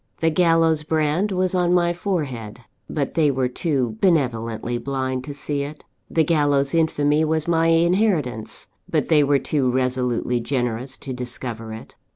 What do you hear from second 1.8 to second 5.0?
forehead; but they were too benevolently